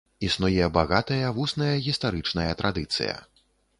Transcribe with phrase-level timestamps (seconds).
[0.27, 3.15] Існуе багатая вусная гістарычная традыцыя.